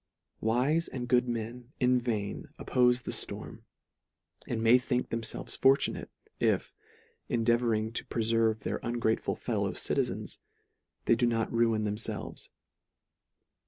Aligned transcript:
Wife 0.39 0.89
and 0.91 1.07
good 1.07 1.27
men 1.27 1.73
in 1.79 2.01
vain 2.01 2.47
oppofe 2.57 3.03
the 3.03 3.11
florm, 3.11 3.61
and 4.47 4.63
may 4.63 4.79
think 4.79 5.09
themfelves 5.09 5.55
fortunate, 5.55 6.09
if, 6.39 6.73
endeavouring 7.29 7.91
to 7.91 8.05
preferve 8.07 8.61
their 8.61 8.79
ungrateful 8.81 9.35
fellow 9.35 9.73
citizens, 9.73 10.39
they 11.05 11.13
do 11.13 11.27
not 11.27 11.53
ruin 11.53 11.83
themfelves. 11.83 12.49